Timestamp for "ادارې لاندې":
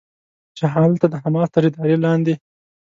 1.69-2.33